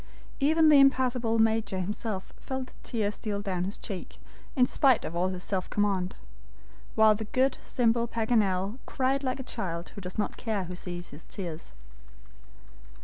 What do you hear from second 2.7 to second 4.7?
a tear steal down his cheek in